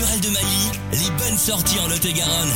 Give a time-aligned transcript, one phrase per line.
[0.00, 2.48] de Mali, les bonnes sorties en Lot-et-Garonne.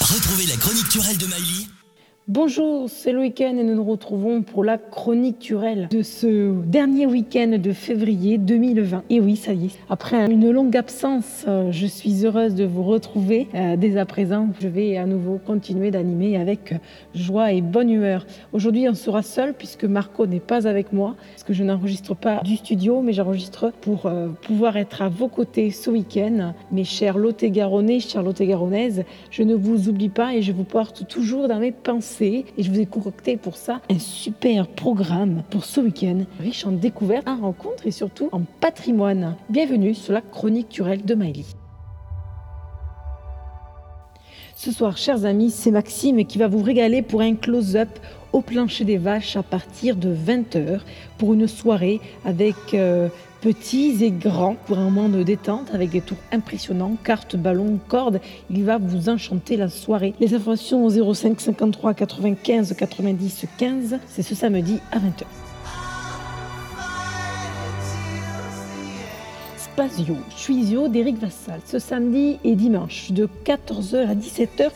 [0.00, 0.88] Retrouvez la chronique
[1.18, 1.68] de Mali
[2.30, 7.06] Bonjour, c'est le week-end et nous nous retrouvons pour la chronique Turelle de ce dernier
[7.06, 9.04] week-end de février 2020.
[9.08, 12.82] Et oui, ça y est, après une longue absence, euh, je suis heureuse de vous
[12.82, 14.50] retrouver euh, dès à présent.
[14.60, 16.74] Je vais à nouveau continuer d'animer avec
[17.14, 18.26] joie et bonne humeur.
[18.52, 22.42] Aujourd'hui, on sera seul puisque Marco n'est pas avec moi, parce que je n'enregistre pas
[22.44, 26.52] du studio, mais j'enregistre pour euh, pouvoir être à vos côtés ce week-end.
[26.72, 31.48] Mes chers Lot-et-Garonnais, chers Lot-et-Garonnaises, je ne vous oublie pas et je vous porte toujours
[31.48, 35.80] dans mes pensées et je vous ai concocté pour ça un super programme pour ce
[35.80, 39.36] week-end, riche en découvertes, en rencontres et surtout en patrimoine.
[39.48, 41.44] Bienvenue sur la chronique turelle de Miley.
[44.56, 47.88] Ce soir, chers amis, c'est Maxime qui va vous régaler pour un close-up
[48.32, 50.80] au plancher des vaches à partir de 20h
[51.16, 53.08] pour une soirée avec euh,
[53.40, 58.20] petits et grands pour un moment de détente avec des tours impressionnants, cartes, ballons, cordes.
[58.50, 60.14] Il va vous enchanter la soirée.
[60.20, 65.24] Les informations au 05 53 95 90 15, c'est ce samedi à 20h.
[69.56, 74.70] Spazio, Chuisio d'Éric Vassal, ce samedi et dimanche de 14h à 17h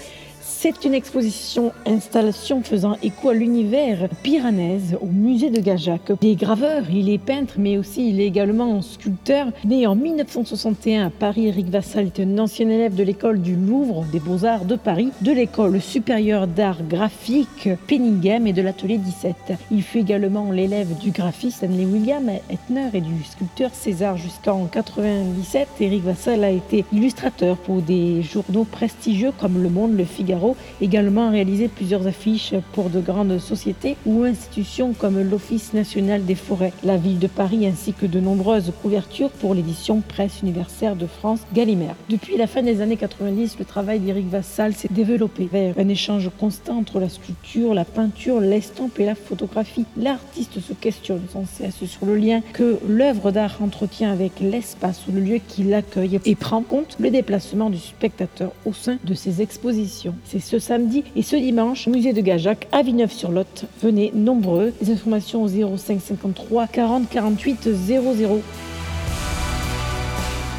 [0.63, 6.13] c'est une exposition installation faisant écho à l'univers pyrénéen au musée de Gajac.
[6.23, 9.49] Il est graveur, il est peintre, mais aussi il est également sculpteur.
[9.65, 14.05] Né en 1961 à Paris, Eric Vassal est un ancien élève de l'école du Louvre
[14.13, 19.35] des Beaux-Arts de Paris, de l'école supérieure d'art graphique Penningham et de l'atelier 17.
[19.73, 25.67] Il fut également l'élève du graphiste Stanley William Etner et du sculpteur César jusqu'en 97.
[25.81, 31.31] Eric Vassal a été illustrateur pour des journaux prestigieux comme Le Monde, Le Figaro également
[31.31, 36.97] réalisé plusieurs affiches pour de grandes sociétés ou institutions comme l'Office national des forêts, la
[36.97, 41.97] ville de Paris ainsi que de nombreuses couvertures pour l'édition Presse universitaire de France Gallimard.
[42.09, 46.31] Depuis la fin des années 90, le travail d'Éric Vassal s'est développé vers un échange
[46.39, 49.85] constant entre la sculpture, la peinture, l'estampe et la photographie.
[49.97, 55.13] L'artiste se questionne sans cesse sur le lien que l'œuvre d'art entretient avec l'espace ou
[55.13, 59.43] le lieu qui l'accueille et prend compte le déplacement du spectateur au sein de ses
[59.43, 60.15] expositions.
[60.43, 63.65] Ce samedi et ce dimanche musée de Gajac à Villeneuve-sur-Lot.
[63.83, 64.73] Venez nombreux.
[64.83, 68.41] Les informations au 05 53 40 48 00.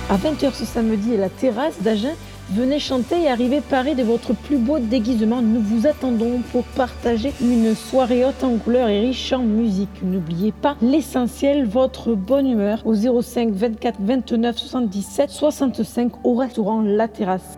[0.10, 2.16] À 20h ce samedi à la terrasse d'Agen,
[2.52, 5.42] Venez chanter et arrivez paré de votre plus beau déguisement.
[5.42, 10.04] Nous vous attendons pour partager une soirée haute en couleurs et riche en musique.
[10.04, 17.08] N'oubliez pas l'essentiel, votre bonne humeur au 05 24 29 77 65 au restaurant La
[17.08, 17.58] Terrasse.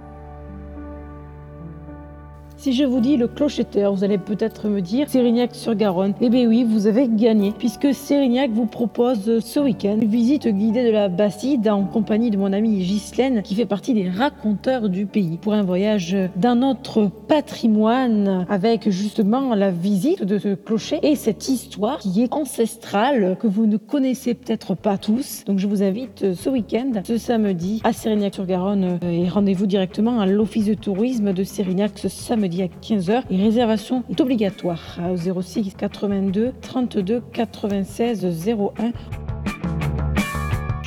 [2.65, 6.15] Si je vous dis le clocheteur, vous allez peut-être me dire Sérignac-sur-Garonne.
[6.19, 10.83] Eh bien oui, vous avez gagné, puisque Sérignac vous propose ce week-end une visite guidée
[10.83, 15.05] de la Bastide en compagnie de mon amie Ghislaine, qui fait partie des raconteurs du
[15.05, 21.13] pays, pour un voyage dans notre patrimoine, avec justement la visite de ce clocher et
[21.13, 25.43] cette histoire qui est ancestrale, que vous ne connaissez peut-être pas tous.
[25.45, 30.65] Donc je vous invite ce week-end, ce samedi, à Sérignac-sur-Garonne, et rendez-vous directement à l'office
[30.65, 36.53] de tourisme de Sérignac ce samedi à 15h et réservation est obligatoire au 06 82
[36.61, 39.24] 32 96 01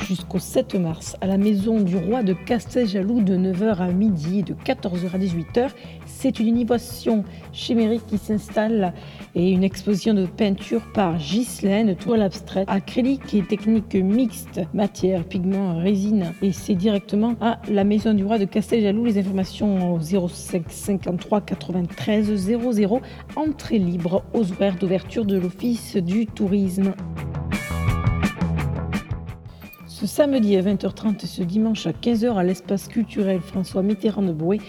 [0.09, 4.41] jusqu'au 7 mars à la maison du roi de Casteljaloux de 9h à midi et
[4.41, 5.69] de 14h à 18h.
[6.07, 8.93] C'est une innovation chimérique qui s'installe
[9.35, 15.77] et une exposition de peinture par Ghislaine, toile abstraite, acrylique et technique mixte, matière, pigments,
[15.77, 16.33] résine.
[16.41, 19.05] Et c'est directement à la maison du roi de Casteljaloux.
[19.05, 23.01] Les informations au 05 53 93 00.
[23.35, 26.93] Entrée libre aux horaires d'ouverture de l'Office du tourisme.
[29.99, 34.31] Ce samedi à 20h30 et ce dimanche à 15h à l'espace culturel François Mitterrand de
[34.31, 34.61] Boué,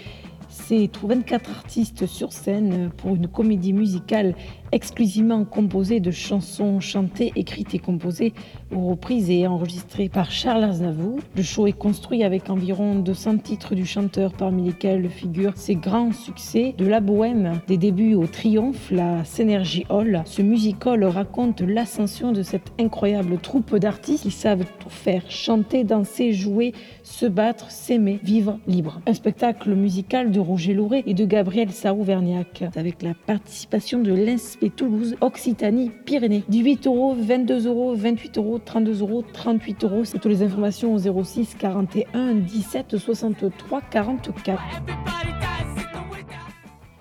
[0.49, 4.35] c'est 24 artistes sur scène pour une comédie musicale
[4.73, 8.33] exclusivement composée de chansons chantées, écrites et composées
[8.75, 11.19] aux reprises et enregistrées par Charles Aznavour.
[11.37, 16.13] Le show est construit avec environ 200 titres du chanteur, parmi lesquels figurent ses grands
[16.13, 20.23] succès de la bohème, des débuts au triomphe, la Synergy Hall.
[20.25, 26.33] Ce musical raconte l'ascension de cette incroyable troupe d'artistes qui savent tout faire, chanter, danser,
[26.33, 26.73] jouer,
[27.03, 29.01] se battre, s'aimer, vivre libre.
[29.07, 34.13] Un spectacle musical de Roger Louré et de Gabriel Sarou-Verniac, avec la participation de
[34.61, 36.45] l'INSPE Toulouse, Occitanie, Pyrénées.
[36.49, 40.05] 18 euros, 22 euros, 28 euros, 32 euros, 38 euros.
[40.05, 44.61] C'est toutes les informations au 06 41 17 63 44.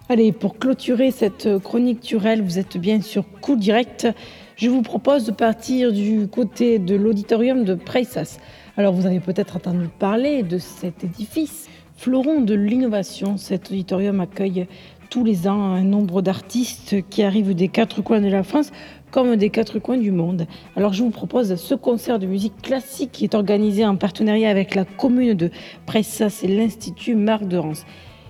[0.10, 4.08] Allez, pour clôturer cette chronique Turel, vous êtes bien sur coup direct.
[4.56, 8.40] Je vous propose de partir du côté de l'auditorium de Preissas.
[8.76, 11.70] Alors, vous avez peut-être entendu parler de cet édifice.
[11.96, 14.68] Floron de l'innovation, cet auditorium accueille
[15.10, 18.72] tous les ans un nombre d'artistes qui arrivent des quatre coins de la France
[19.12, 20.46] comme des quatre coins du monde.
[20.76, 24.76] Alors je vous propose ce concert de musique classique qui est organisé en partenariat avec
[24.76, 25.50] la commune de
[25.86, 27.86] Pressas et l'Institut Marc de Rance.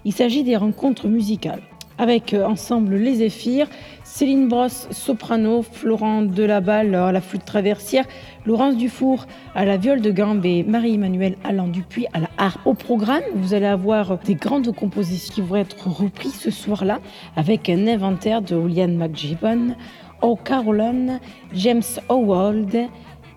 [0.05, 1.61] Il s'agit des rencontres musicales
[1.99, 3.67] avec euh, ensemble les Zéphyrs,
[4.03, 8.05] Céline Brosse, soprano, Florent Delaballe à la flûte traversière,
[8.45, 12.65] Laurence Dufour à la viole de gambe et Marie-Emmanuelle Allan Dupuis à la harpe.
[12.65, 16.99] Au programme, vous allez avoir des grandes compositions qui vont être reprises ce soir-là
[17.35, 19.75] avec un inventaire de Julian McGibbon,
[20.21, 21.19] O'Carolan,
[21.53, 22.87] James Howald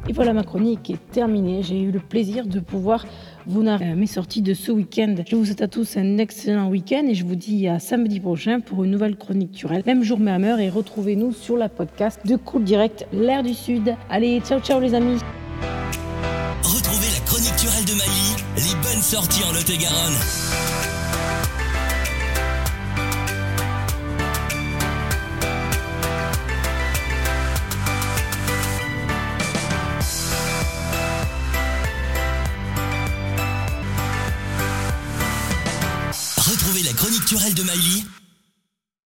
[0.10, 1.62] Et voilà, ma chronique est terminée.
[1.62, 3.06] J'ai eu le plaisir de pouvoir
[3.48, 5.16] vous narrer mes sorties de ce week-end.
[5.28, 8.60] Je vous souhaite à tous un excellent week-end et je vous dis à samedi prochain
[8.60, 9.84] pour une nouvelle chronique turelle.
[9.86, 13.96] Même jour, même heure et retrouvez-nous sur la podcast de Cool Direct, l'air du Sud.
[14.10, 15.20] Allez, ciao, ciao les amis.
[16.64, 20.97] Retrouvez la chronique turelle de Mali, les bonnes sorties en Lot-et-Garonne.